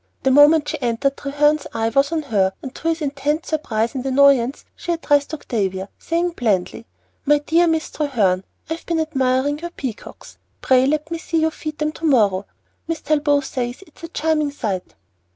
[0.23, 4.03] The moment she entered Treherne's eye was on her, and to his intense surprise and
[4.03, 6.87] annoyance she addressed Octavia, saying blandly,
[7.23, 10.39] "My dear Miss Treherne, I've been admiring your peacocks.
[10.59, 12.47] Pray let me see you feed them tomorrow.
[12.87, 14.95] Miss Talbot says it is a charming sight."